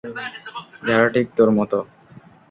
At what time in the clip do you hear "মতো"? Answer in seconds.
1.57-1.79